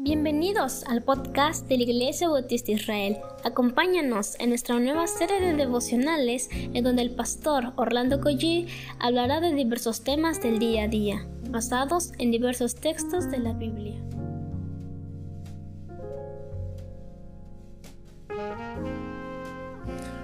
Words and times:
Bienvenidos 0.00 0.84
al 0.84 1.02
podcast 1.02 1.66
de 1.66 1.76
la 1.76 1.82
Iglesia 1.82 2.28
Bautista 2.28 2.70
Israel. 2.70 3.18
Acompáñanos 3.42 4.36
en 4.38 4.50
nuestra 4.50 4.78
nueva 4.78 5.08
serie 5.08 5.40
de 5.40 5.54
devocionales 5.54 6.48
en 6.52 6.84
donde 6.84 7.02
el 7.02 7.16
pastor 7.16 7.72
Orlando 7.74 8.20
Collie 8.20 8.68
hablará 9.00 9.40
de 9.40 9.52
diversos 9.52 10.04
temas 10.04 10.40
del 10.40 10.60
día 10.60 10.84
a 10.84 10.86
día, 10.88 11.26
basados 11.50 12.12
en 12.18 12.30
diversos 12.30 12.76
textos 12.76 13.28
de 13.28 13.38
la 13.40 13.54
Biblia. 13.54 14.00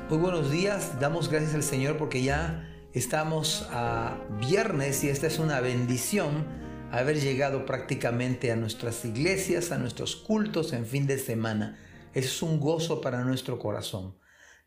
Muy 0.09 0.19
buenos 0.19 0.53
días, 0.53 1.01
damos 1.01 1.29
gracias 1.29 1.53
al 1.53 1.65
Señor 1.65 1.99
porque 1.99 2.23
ya 2.23 2.65
estamos 2.93 3.67
a 3.73 4.19
viernes 4.39 5.03
y 5.03 5.09
esta 5.09 5.27
es 5.27 5.41
una 5.41 5.59
bendición 5.59 6.64
haber 6.99 7.21
llegado 7.21 7.67
prácticamente 7.67 8.53
a 8.53 8.57
nuestras 8.57 9.05
iglesias, 9.05 9.73
a 9.73 9.79
nuestros 9.79 10.17
cultos 10.17 10.73
en 10.73 10.87
fin 10.87 11.07
de 11.07 11.19
semana. 11.19 11.79
es 12.15 12.43
un 12.43 12.61
gozo 12.61 13.01
para 13.01 13.25
nuestro 13.25 13.59
corazón. 13.59 14.17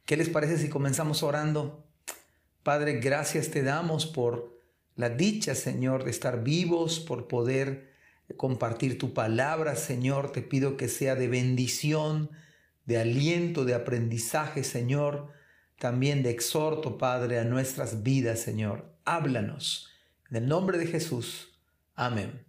¿Qué 0.06 0.18
les 0.18 0.28
parece 0.28 0.58
si 0.58 0.68
comenzamos 0.68 1.24
orando? 1.24 1.88
Padre, 2.64 3.00
gracias 3.00 3.50
te 3.50 3.64
damos 3.64 4.06
por 4.06 4.60
la 4.96 5.10
dicha, 5.10 5.56
Señor, 5.56 6.04
de 6.04 6.12
estar 6.12 6.44
vivos, 6.44 7.00
por 7.00 7.30
poder 7.30 7.94
compartir 8.36 8.98
tu 8.98 9.14
palabra, 9.14 9.78
Señor. 9.78 10.34
Te 10.34 10.42
pido 10.42 10.76
que 10.76 10.90
sea 10.90 11.16
de 11.16 11.30
bendición, 11.30 12.32
de 12.86 12.98
aliento, 12.98 13.64
de 13.64 13.76
aprendizaje, 13.76 14.66
Señor. 14.66 15.32
También 15.80 16.24
de 16.24 16.32
exhorto, 16.32 16.98
Padre, 16.98 17.40
a 17.40 17.46
nuestras 17.46 18.04
vidas, 18.04 18.40
Señor. 18.40 18.98
Háblanos. 19.06 19.90
En 20.30 20.38
el 20.38 20.48
nombre 20.48 20.78
de 20.78 20.88
Jesús. 20.88 21.57
Amén. 22.00 22.46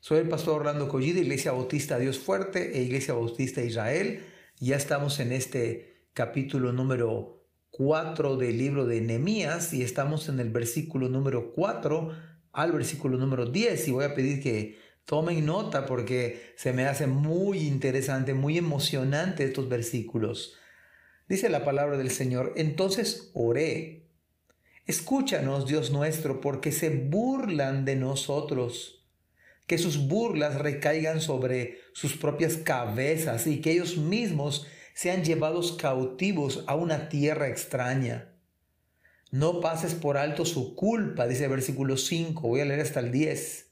Soy 0.00 0.18
el 0.18 0.28
pastor 0.28 0.60
Orlando 0.60 0.90
Collida, 0.90 1.18
Iglesia 1.18 1.52
Bautista 1.52 1.98
Dios 1.98 2.18
Fuerte 2.18 2.76
e 2.76 2.82
Iglesia 2.82 3.14
Bautista 3.14 3.62
Israel. 3.62 4.22
Ya 4.60 4.76
estamos 4.76 5.20
en 5.20 5.32
este 5.32 6.10
capítulo 6.12 6.70
número 6.70 7.46
4 7.70 8.36
del 8.36 8.58
libro 8.58 8.84
de 8.84 9.00
Nehemías 9.00 9.72
y 9.72 9.82
estamos 9.82 10.28
en 10.28 10.38
el 10.38 10.50
versículo 10.50 11.08
número 11.08 11.50
4 11.54 12.12
al 12.52 12.72
versículo 12.72 13.16
número 13.16 13.46
10 13.46 13.88
y 13.88 13.90
voy 13.90 14.04
a 14.04 14.14
pedir 14.14 14.42
que 14.42 14.76
tomen 15.06 15.46
nota 15.46 15.86
porque 15.86 16.52
se 16.56 16.74
me 16.74 16.84
hace 16.84 17.06
muy 17.06 17.60
interesante, 17.60 18.34
muy 18.34 18.58
emocionante 18.58 19.44
estos 19.44 19.70
versículos. 19.70 20.58
Dice 21.26 21.48
la 21.48 21.64
palabra 21.64 21.96
del 21.96 22.10
Señor, 22.10 22.52
entonces 22.56 23.30
oré 23.32 24.03
Escúchanos, 24.86 25.66
Dios 25.66 25.90
nuestro, 25.90 26.40
porque 26.42 26.70
se 26.70 26.90
burlan 26.90 27.84
de 27.84 27.96
nosotros. 27.96 29.02
Que 29.66 29.78
sus 29.78 30.08
burlas 30.08 30.56
recaigan 30.58 31.22
sobre 31.22 31.78
sus 31.94 32.16
propias 32.16 32.58
cabezas 32.58 33.46
y 33.46 33.62
que 33.62 33.72
ellos 33.72 33.96
mismos 33.96 34.66
sean 34.94 35.24
llevados 35.24 35.72
cautivos 35.72 36.64
a 36.66 36.74
una 36.74 37.08
tierra 37.08 37.48
extraña. 37.48 38.34
No 39.30 39.60
pases 39.60 39.94
por 39.94 40.18
alto 40.18 40.44
su 40.44 40.76
culpa, 40.76 41.26
dice 41.26 41.44
el 41.44 41.50
versículo 41.50 41.96
5, 41.96 42.46
voy 42.46 42.60
a 42.60 42.66
leer 42.66 42.80
hasta 42.80 43.00
el 43.00 43.10
10. 43.10 43.70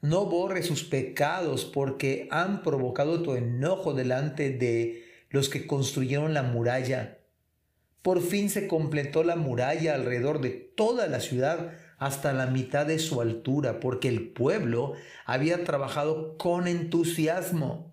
No 0.00 0.26
borres 0.26 0.66
sus 0.66 0.82
pecados 0.82 1.64
porque 1.66 2.26
han 2.30 2.62
provocado 2.62 3.22
tu 3.22 3.34
enojo 3.34 3.92
delante 3.92 4.50
de 4.50 5.04
los 5.28 5.48
que 5.48 5.66
construyeron 5.66 6.34
la 6.34 6.42
muralla. 6.42 7.18
Por 8.08 8.22
fin 8.22 8.48
se 8.48 8.68
completó 8.68 9.22
la 9.22 9.36
muralla 9.36 9.94
alrededor 9.94 10.40
de 10.40 10.48
toda 10.48 11.08
la 11.08 11.20
ciudad 11.20 11.74
hasta 11.98 12.32
la 12.32 12.46
mitad 12.46 12.86
de 12.86 12.98
su 12.98 13.20
altura, 13.20 13.80
porque 13.80 14.08
el 14.08 14.30
pueblo 14.30 14.94
había 15.26 15.62
trabajado 15.62 16.38
con 16.38 16.68
entusiasmo. 16.68 17.92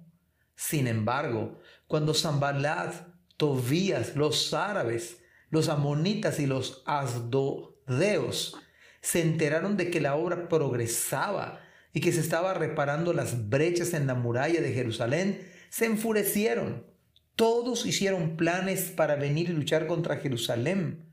Sin 0.55 0.87
embargo, 0.87 1.59
cuando 1.87 2.13
Zambalat, 2.13 2.93
Tobías, 3.35 4.15
los 4.15 4.53
árabes, 4.53 5.21
los 5.49 5.67
amonitas 5.67 6.39
y 6.39 6.45
los 6.45 6.81
asdodeos 6.85 8.55
se 9.01 9.21
enteraron 9.21 9.75
de 9.75 9.91
que 9.91 9.99
la 9.99 10.15
obra 10.15 10.47
progresaba 10.47 11.59
y 11.91 11.99
que 11.99 12.13
se 12.13 12.21
estaba 12.21 12.53
reparando 12.53 13.11
las 13.11 13.49
brechas 13.49 13.93
en 13.93 14.07
la 14.07 14.15
muralla 14.15 14.61
de 14.61 14.71
Jerusalén, 14.71 15.45
se 15.67 15.87
enfurecieron 15.87 16.94
todos 17.35 17.85
hicieron 17.85 18.37
planes 18.37 18.91
para 18.91 19.15
venir 19.15 19.49
y 19.49 19.53
luchar 19.53 19.87
contra 19.87 20.17
Jerusalén 20.17 21.05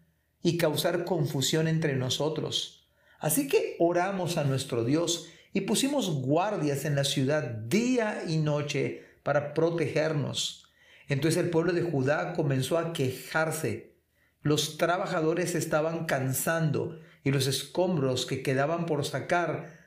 y 0.43 0.57
causar 0.57 1.05
confusión 1.05 1.69
entre 1.69 1.97
nosotros. 1.97 2.89
Así 3.19 3.49
que 3.49 3.77
oramos 3.79 4.37
a 4.37 4.45
nuestro 4.45 4.85
Dios 4.85 5.29
y 5.53 5.63
pusimos 5.63 6.11
guardias 6.11 6.85
en 6.85 6.97
la 6.97 7.05
ciudad 7.05 7.43
día 7.43 8.25
y 8.27 8.39
noche 8.39 9.05
para 9.23 9.55
protegernos. 9.55 10.69
Entonces 11.09 11.43
el 11.43 11.51
pueblo 11.51 11.73
de 11.73 11.83
Judá 11.83 12.33
comenzó 12.35 12.79
a 12.79 12.93
quejarse. 12.93 13.97
Los 14.41 14.79
trabajadores 14.79 15.55
estaban 15.55 16.07
cansando 16.07 16.99
y 17.23 17.31
los 17.31 17.47
escombros 17.47 18.27
que 18.27 18.43
quedaban 18.43 18.87
por 18.87 19.05
sacar 19.05 19.79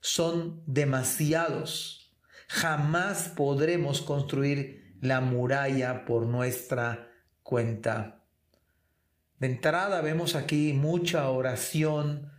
son 0.00 0.62
demasiados. 0.66 2.12
Jamás 2.48 3.32
podremos 3.34 4.00
construir 4.02 4.79
la 5.00 5.20
muralla 5.20 6.04
por 6.04 6.26
nuestra 6.26 7.08
cuenta. 7.42 8.22
De 9.38 9.46
entrada 9.46 10.02
vemos 10.02 10.34
aquí 10.34 10.74
mucha 10.74 11.30
oración, 11.30 12.30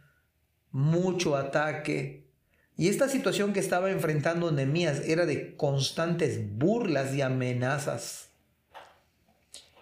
mucho 0.71 1.35
ataque. 1.35 2.29
Y 2.77 2.89
esta 2.89 3.09
situación 3.09 3.53
que 3.53 3.59
estaba 3.59 3.91
enfrentando 3.91 4.51
Nehemías 4.51 5.01
era 5.01 5.25
de 5.25 5.55
constantes 5.55 6.57
burlas 6.57 7.13
y 7.13 7.21
amenazas. 7.21 8.29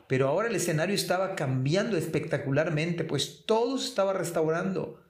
Pero 0.07 0.27
ahora 0.27 0.47
el 0.47 0.55
escenario 0.55 0.95
estaba 0.95 1.35
cambiando 1.35 1.95
espectacularmente, 1.95 3.03
pues 3.03 3.45
todo 3.45 3.77
se 3.77 3.89
estaba 3.89 4.13
restaurando, 4.13 5.03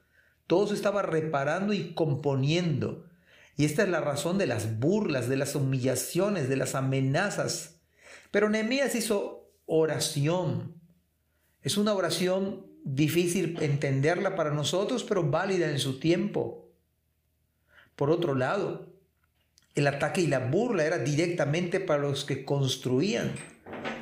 todo 0.46 0.66
se 0.66 0.74
estaba 0.74 1.02
reparando 1.02 1.72
y 1.72 1.94
componiendo. 1.94 3.09
Y 3.60 3.66
esta 3.66 3.82
es 3.82 3.90
la 3.90 4.00
razón 4.00 4.38
de 4.38 4.46
las 4.46 4.78
burlas, 4.78 5.28
de 5.28 5.36
las 5.36 5.54
humillaciones, 5.54 6.48
de 6.48 6.56
las 6.56 6.74
amenazas. 6.74 7.82
Pero 8.30 8.48
Nehemías 8.48 8.94
hizo 8.94 9.52
oración. 9.66 10.80
Es 11.60 11.76
una 11.76 11.92
oración 11.92 12.64
difícil 12.84 13.58
entenderla 13.60 14.34
para 14.34 14.50
nosotros, 14.50 15.04
pero 15.04 15.30
válida 15.30 15.70
en 15.70 15.78
su 15.78 16.00
tiempo. 16.00 16.72
Por 17.96 18.10
otro 18.10 18.34
lado, 18.34 18.94
el 19.74 19.88
ataque 19.88 20.22
y 20.22 20.26
la 20.26 20.38
burla 20.38 20.86
era 20.86 20.96
directamente 20.96 21.80
para 21.80 22.00
los 22.00 22.24
que 22.24 22.46
construían. 22.46 23.34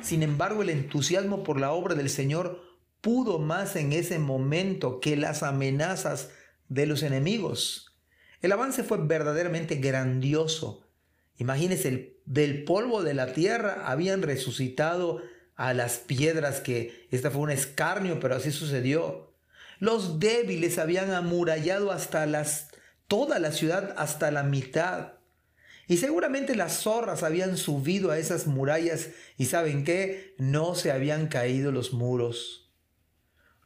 Sin 0.01 0.23
embargo, 0.23 0.61
el 0.61 0.69
entusiasmo 0.69 1.43
por 1.43 1.59
la 1.59 1.73
obra 1.73 1.95
del 1.95 2.09
Señor 2.09 2.61
pudo 3.01 3.39
más 3.39 3.75
en 3.75 3.91
ese 3.91 4.19
momento 4.19 5.01
que 5.01 5.17
las 5.17 5.43
amenazas 5.43 6.29
de 6.69 6.85
los 6.85 7.03
enemigos. 7.03 7.88
El 8.41 8.51
avance 8.51 8.83
fue 8.83 8.97
verdaderamente 8.99 9.75
grandioso. 9.75 10.85
Imagínense, 11.37 12.17
del 12.25 12.63
polvo 12.63 13.03
de 13.03 13.13
la 13.13 13.33
tierra 13.33 13.83
habían 13.85 14.21
resucitado 14.21 15.21
a 15.55 15.73
las 15.73 15.97
piedras 15.97 16.61
que 16.61 17.07
esta 17.11 17.31
fue 17.31 17.41
un 17.41 17.51
escarnio, 17.51 18.19
pero 18.19 18.35
así 18.35 18.51
sucedió. 18.51 19.33
Los 19.79 20.19
débiles 20.19 20.77
habían 20.77 21.11
amurallado 21.11 21.91
hasta 21.91 22.25
las 22.25 22.69
toda 23.07 23.39
la 23.39 23.51
ciudad 23.51 23.93
hasta 23.97 24.31
la 24.31 24.43
mitad. 24.43 25.13
Y 25.87 25.97
seguramente 25.97 26.55
las 26.55 26.83
zorras 26.83 27.23
habían 27.23 27.57
subido 27.57 28.11
a 28.11 28.19
esas 28.19 28.45
murallas 28.45 29.09
y 29.37 29.45
saben 29.45 29.83
qué, 29.83 30.35
no 30.37 30.75
se 30.75 30.91
habían 30.91 31.27
caído 31.27 31.71
los 31.71 31.91
muros. 31.91 32.71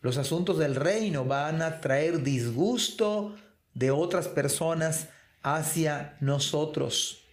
Los 0.01 0.17
asuntos 0.17 0.57
del 0.57 0.75
reino 0.75 1.25
van 1.25 1.61
a 1.61 1.81
traer 1.81 2.23
disgusto 2.23 3.35
de 3.73 3.91
otras 3.91 4.27
personas 4.27 5.09
hacia 5.41 6.17
nosotros. 6.19 7.25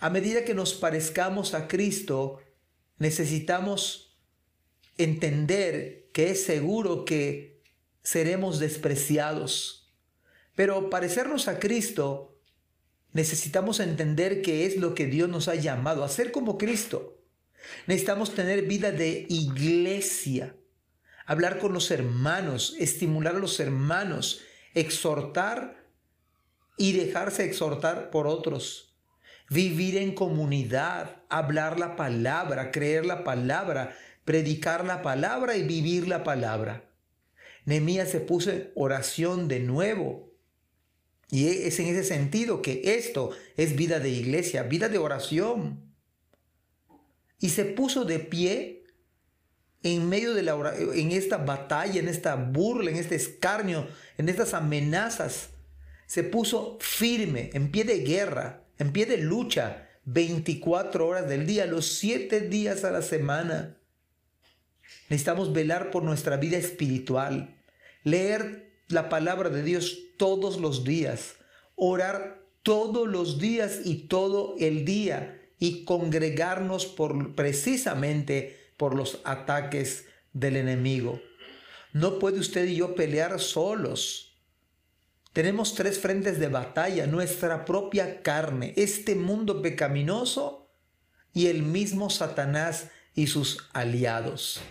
A 0.00 0.10
medida 0.10 0.44
que 0.44 0.54
nos 0.54 0.74
parezcamos 0.74 1.54
a 1.54 1.68
Cristo, 1.68 2.40
necesitamos 2.98 4.16
entender 4.98 6.08
que 6.12 6.30
es 6.30 6.44
seguro 6.44 7.04
que 7.04 7.62
seremos 8.02 8.58
despreciados. 8.58 9.92
Pero 10.54 10.90
parecernos 10.90 11.48
a 11.48 11.58
Cristo, 11.58 12.38
necesitamos 13.12 13.80
entender 13.80 14.42
que 14.42 14.66
es 14.66 14.76
lo 14.76 14.94
que 14.94 15.06
Dios 15.06 15.28
nos 15.28 15.48
ha 15.48 15.54
llamado 15.54 16.04
a 16.04 16.08
ser 16.08 16.32
como 16.32 16.56
Cristo. 16.56 17.18
Necesitamos 17.86 18.34
tener 18.34 18.62
vida 18.62 18.92
de 18.92 19.26
iglesia, 19.28 20.54
hablar 21.26 21.58
con 21.58 21.72
los 21.72 21.90
hermanos, 21.90 22.76
estimular 22.78 23.36
a 23.36 23.40
los 23.40 23.58
hermanos, 23.60 24.42
exhortar 24.74 25.85
y 26.76 26.92
dejarse 26.92 27.44
exhortar 27.44 28.10
por 28.10 28.26
otros. 28.26 28.96
Vivir 29.48 29.96
en 29.96 30.14
comunidad, 30.14 31.22
hablar 31.28 31.78
la 31.78 31.96
palabra, 31.96 32.70
creer 32.70 33.06
la 33.06 33.24
palabra, 33.24 33.96
predicar 34.24 34.84
la 34.84 35.02
palabra 35.02 35.56
y 35.56 35.62
vivir 35.62 36.08
la 36.08 36.24
palabra. 36.24 36.90
Nehemías 37.64 38.10
se 38.10 38.20
puso 38.20 38.50
en 38.50 38.70
oración 38.74 39.48
de 39.48 39.60
nuevo. 39.60 40.32
Y 41.30 41.48
es 41.48 41.78
en 41.80 41.88
ese 41.88 42.04
sentido 42.04 42.62
que 42.62 42.96
esto 42.96 43.30
es 43.56 43.74
vida 43.74 43.98
de 43.98 44.10
iglesia, 44.10 44.62
vida 44.62 44.88
de 44.88 44.98
oración. 44.98 45.92
Y 47.40 47.50
se 47.50 47.64
puso 47.64 48.04
de 48.04 48.20
pie 48.20 48.84
en 49.82 50.08
medio 50.08 50.34
de 50.34 50.42
la 50.42 50.56
en 50.94 51.12
esta 51.12 51.36
batalla, 51.36 52.00
en 52.00 52.08
esta 52.08 52.34
burla, 52.36 52.90
en 52.90 52.96
este 52.96 53.16
escarnio, 53.16 53.88
en 54.18 54.28
estas 54.28 54.54
amenazas. 54.54 55.50
Se 56.06 56.22
puso 56.22 56.78
firme, 56.80 57.50
en 57.52 57.70
pie 57.70 57.84
de 57.84 58.00
guerra, 58.00 58.64
en 58.78 58.92
pie 58.92 59.06
de 59.06 59.18
lucha, 59.18 59.88
24 60.04 61.06
horas 61.06 61.28
del 61.28 61.46
día, 61.46 61.66
los 61.66 61.86
7 61.98 62.42
días 62.42 62.84
a 62.84 62.90
la 62.90 63.02
semana. 63.02 63.76
Necesitamos 65.08 65.52
velar 65.52 65.90
por 65.90 66.02
nuestra 66.02 66.36
vida 66.36 66.56
espiritual, 66.56 67.56
leer 68.04 68.72
la 68.88 69.08
palabra 69.08 69.50
de 69.50 69.62
Dios 69.62 69.98
todos 70.16 70.60
los 70.60 70.84
días, 70.84 71.34
orar 71.74 72.42
todos 72.62 73.08
los 73.08 73.38
días 73.38 73.80
y 73.84 74.06
todo 74.08 74.54
el 74.58 74.84
día 74.84 75.40
y 75.58 75.84
congregarnos 75.84 76.86
por 76.86 77.34
precisamente 77.34 78.56
por 78.76 78.94
los 78.94 79.20
ataques 79.24 80.06
del 80.32 80.56
enemigo. 80.56 81.20
No 81.92 82.18
puede 82.18 82.38
usted 82.40 82.66
y 82.66 82.76
yo 82.76 82.94
pelear 82.94 83.40
solos. 83.40 84.35
Tenemos 85.36 85.74
tres 85.74 85.98
frentes 85.98 86.38
de 86.38 86.48
batalla, 86.48 87.06
nuestra 87.06 87.66
propia 87.66 88.22
carne, 88.22 88.72
este 88.74 89.14
mundo 89.14 89.60
pecaminoso 89.60 90.72
y 91.34 91.48
el 91.48 91.62
mismo 91.62 92.08
Satanás 92.08 92.88
y 93.14 93.26
sus 93.26 93.68
aliados. 93.74 94.62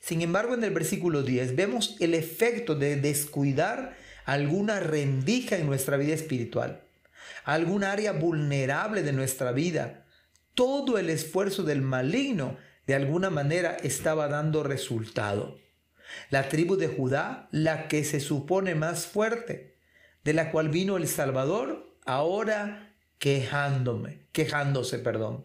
Sin 0.00 0.22
embargo, 0.22 0.54
en 0.54 0.64
el 0.64 0.70
versículo 0.70 1.22
10 1.22 1.54
vemos 1.54 1.96
el 2.00 2.14
efecto 2.14 2.74
de 2.74 2.96
descuidar 2.96 3.94
alguna 4.24 4.80
rendija 4.80 5.58
en 5.58 5.66
nuestra 5.66 5.98
vida 5.98 6.14
espiritual, 6.14 6.88
algún 7.44 7.84
área 7.84 8.12
vulnerable 8.12 9.02
de 9.02 9.12
nuestra 9.12 9.52
vida. 9.52 10.06
Todo 10.54 10.96
el 10.96 11.10
esfuerzo 11.10 11.62
del 11.62 11.82
maligno 11.82 12.56
de 12.86 12.94
alguna 12.94 13.28
manera 13.28 13.76
estaba 13.82 14.28
dando 14.28 14.62
resultado. 14.62 15.58
La 16.30 16.48
tribu 16.48 16.76
de 16.76 16.88
Judá, 16.88 17.50
la 17.50 17.86
que 17.88 18.02
se 18.02 18.20
supone 18.20 18.74
más 18.74 19.04
fuerte, 19.04 19.75
de 20.26 20.32
la 20.32 20.50
cual 20.50 20.70
vino 20.70 20.96
el 20.96 21.06
Salvador, 21.06 21.96
ahora 22.04 22.96
quejándome, 23.20 24.26
quejándose, 24.32 24.98
perdón. 24.98 25.44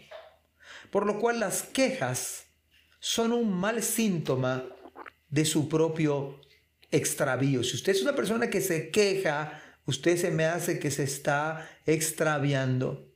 Por 0.90 1.06
lo 1.06 1.20
cual 1.20 1.40
las 1.40 1.62
quejas 1.62 2.48
son 3.00 3.32
un 3.32 3.54
mal 3.54 3.84
síntoma 3.84 4.66
de 5.30 5.46
su 5.46 5.70
propio 5.70 6.42
extravío. 6.90 7.64
Si 7.64 7.76
usted 7.76 7.92
es 7.92 8.02
una 8.02 8.16
persona 8.16 8.50
que 8.50 8.60
se 8.60 8.90
queja, 8.90 9.62
usted 9.86 10.18
se 10.18 10.32
me 10.32 10.46
hace 10.46 10.80
que 10.80 10.90
se 10.90 11.04
está 11.04 11.70
extraviando. 11.86 13.08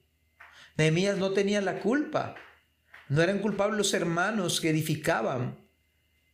Nehemías 0.78 1.18
no 1.18 1.32
tenía 1.32 1.62
la 1.62 1.80
culpa. 1.80 2.36
No 3.10 3.24
eran 3.24 3.40
culpables 3.40 3.80
los 3.80 3.94
hermanos 3.96 4.62
que 4.62 4.70
edificaban. 4.70 5.68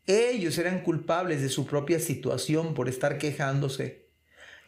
Ellos 0.07 0.57
eran 0.57 0.84
culpables 0.84 1.42
de 1.42 1.48
su 1.48 1.66
propia 1.66 2.01
situación 2.01 2.74
por 2.74 2.89
estar 2.89 3.18
quejándose. 3.18 4.00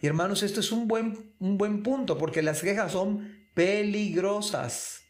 Y 0.03 0.07
hermanos, 0.07 0.43
esto 0.43 0.59
es 0.59 0.71
un 0.71 0.87
buen, 0.87 1.33
un 1.39 1.57
buen 1.57 1.81
punto 1.81 2.19
porque 2.19 2.43
las 2.43 2.61
quejas 2.61 2.91
son 2.91 3.47
peligrosas. 3.55 5.01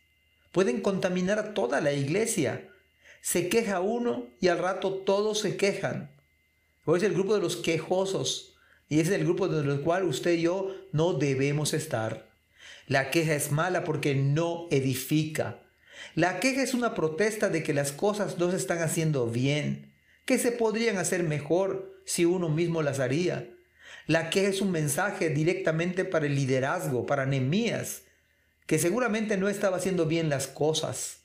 Pueden 0.53 0.79
contaminar 0.79 1.37
a 1.39 1.53
toda 1.53 1.81
la 1.81 1.91
iglesia 1.91 2.69
se 3.23 3.47
queja 3.47 3.79
uno 3.79 4.27
y 4.41 4.49
al 4.49 4.59
rato 4.59 4.95
todos 4.95 5.39
se 5.39 5.55
quejan. 5.55 6.11
Hoy 6.83 6.97
es 6.97 7.03
el 7.03 7.13
grupo 7.13 7.33
de 7.33 7.39
los 7.39 7.55
quejosos 7.55 8.57
y 8.89 8.99
es 8.99 9.07
el 9.09 9.23
grupo 9.23 9.47
de 9.47 9.63
los 9.63 9.79
cual 9.79 10.03
usted 10.03 10.33
y 10.33 10.41
yo 10.41 10.75
no 10.91 11.13
debemos 11.13 11.73
estar. 11.73 12.29
La 12.85 13.11
queja 13.11 13.33
es 13.33 13.49
mala 13.49 13.85
porque 13.85 14.13
no 14.13 14.67
edifica. 14.71 15.61
La 16.15 16.41
queja 16.41 16.61
es 16.63 16.73
una 16.73 16.95
protesta 16.95 17.47
de 17.47 17.63
que 17.63 17.73
las 17.73 17.93
cosas 17.93 18.37
no 18.37 18.51
se 18.51 18.57
están 18.57 18.79
haciendo 18.79 19.27
bien, 19.27 19.93
que 20.25 20.37
se 20.37 20.51
podrían 20.51 20.97
hacer 20.97 21.23
mejor 21.23 22.01
si 22.05 22.25
uno 22.25 22.49
mismo 22.49 22.81
las 22.81 22.99
haría. 22.99 23.52
La 24.05 24.29
queja 24.29 24.49
es 24.49 24.61
un 24.61 24.71
mensaje 24.71 25.29
directamente 25.29 26.05
para 26.05 26.25
el 26.25 26.35
liderazgo, 26.35 27.05
para 27.05 27.25
Nemías, 27.25 28.03
que 28.65 28.79
seguramente 28.79 29.37
no 29.37 29.49
estaba 29.49 29.77
haciendo 29.77 30.05
bien 30.05 30.29
las 30.29 30.47
cosas. 30.47 31.19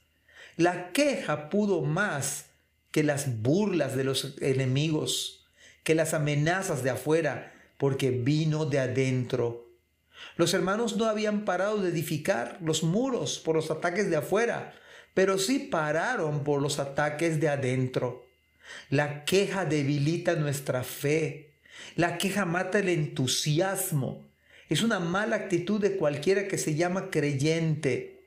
La 0.57 0.93
queja 0.93 1.51
pudo 1.51 1.83
más 1.83 2.47
que 2.91 3.03
las 3.03 3.43
burlas 3.43 3.97
de 3.97 4.05
los 4.05 4.37
enemigos, 4.41 5.47
que 5.85 5.95
las 5.95 6.15
amenazas 6.15 6.83
de 6.83 6.91
afuera, 6.91 7.53
porque 7.77 8.11
vino 8.11 8.67
de 8.67 8.81
adentro. 8.81 9.69
Los 10.37 10.55
hermanos 10.55 10.97
no 10.97 11.05
habían 11.07 11.45
parado 11.45 11.81
de 11.81 11.91
edificar 11.91 12.59
los 12.61 12.83
muros 12.83 13.39
por 13.39 13.57
los 13.57 13.71
ataques 13.71 14.11
de 14.11 14.17
afuera, 14.17 14.75
pero 15.15 15.39
sí 15.39 15.59
pararon 15.59 16.45
por 16.45 16.61
los 16.61 16.79
ataques 16.79 17.41
de 17.41 17.49
adentro. 17.49 18.27
La 18.91 19.25
queja 19.25 19.65
debilita 19.65 20.35
nuestra 20.35 20.83
fe. 20.83 21.55
La 21.97 22.19
queja 22.19 22.45
mata 22.45 22.79
el 22.79 22.89
entusiasmo. 22.89 24.27
Es 24.69 24.83
una 24.83 25.01
mala 25.01 25.37
actitud 25.37 25.81
de 25.81 25.97
cualquiera 25.97 26.47
que 26.47 26.59
se 26.59 26.75
llama 26.75 27.11
creyente. 27.11 28.23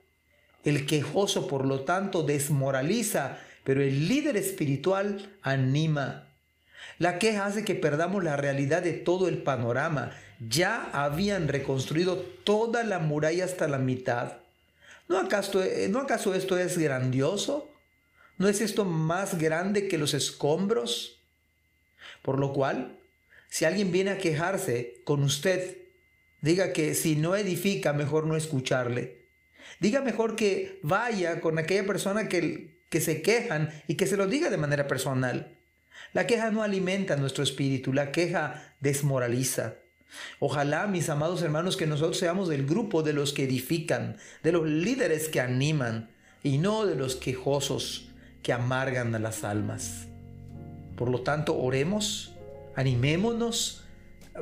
El 0.64 0.86
quejoso, 0.86 1.48
por 1.48 1.66
lo 1.66 1.82
tanto, 1.82 2.24
desmoraliza, 2.24 3.38
pero 3.64 3.82
el 3.82 4.08
líder 4.08 4.38
espiritual 4.38 5.38
anima. 5.42 6.28
La 6.98 7.20
queja 7.20 7.46
hace 7.46 7.64
que 7.64 7.76
perdamos 7.76 8.24
la 8.24 8.36
realidad 8.36 8.84
de 8.84 8.94
todo 8.94 9.28
el 9.28 9.40
panorama. 9.40 10.12
Ya 10.48 10.90
habían 10.94 11.48
reconstruido 11.48 12.18
toda 12.18 12.84
la 12.84 13.00
muralla 13.00 13.46
hasta 13.46 13.68
la 13.68 13.78
mitad. 13.78 14.34
¿No 15.08 15.20
acaso, 15.20 15.64
eh, 15.64 15.88
¿No 15.90 16.00
acaso 16.00 16.34
esto 16.34 16.58
es 16.58 16.78
grandioso? 16.78 17.70
¿No 18.38 18.48
es 18.48 18.62
esto 18.62 18.86
más 18.86 19.38
grande 19.38 19.88
que 19.88 19.98
los 19.98 20.14
escombros? 20.14 21.20
Por 22.22 22.40
lo 22.40 22.54
cual, 22.54 22.98
si 23.52 23.66
alguien 23.66 23.92
viene 23.92 24.10
a 24.10 24.18
quejarse 24.18 25.02
con 25.04 25.22
usted, 25.22 25.78
diga 26.42 26.74
que 26.74 26.96
si 26.96 27.16
no 27.16 27.36
edifica, 27.36 27.94
mejor 27.94 28.26
no 28.26 28.36
escucharle 28.36 29.22
Diga 29.80 30.02
mejor 30.02 30.36
que 30.36 30.80
vaya 30.84 31.42
con 31.42 31.58
aquella 31.58 31.86
persona 31.86 32.28
que, 32.28 32.78
que 32.90 33.02
se 33.02 33.22
quejan 33.22 33.72
y 33.88 33.96
que 33.96 34.08
se 34.08 34.18
lo 34.18 34.28
diga 34.28 34.50
de 34.50 34.58
manera 34.58 34.88
personal. 34.88 35.58
La 36.14 36.28
queja 36.28 36.52
no 36.52 36.62
alimenta 36.62 37.16
nuestro 37.16 37.44
espíritu, 37.44 37.94
la 37.94 38.12
queja 38.12 38.76
desmoraliza. 38.80 39.76
Ojalá, 40.40 40.88
mis 40.88 41.10
amados 41.10 41.42
hermanos, 41.42 41.78
que 41.78 41.88
nosotros 41.88 42.18
seamos 42.18 42.50
del 42.50 42.66
grupo 42.66 43.02
de 43.02 43.14
los 43.14 43.34
que 43.34 43.46
edifican, 43.46 44.18
de 44.44 44.52
los 44.52 44.68
líderes 44.68 45.30
que 45.30 45.40
animan 45.40 46.12
y 46.44 46.58
no 46.58 46.86
de 46.86 46.96
los 46.96 47.16
quejosos 47.16 48.10
que 48.44 48.54
amargan 48.54 49.16
a 49.16 49.20
las 49.20 49.44
almas. 49.44 50.08
Por 50.96 51.10
lo 51.10 51.22
tanto, 51.22 51.58
oremos, 51.58 52.31
animémonos, 52.76 53.84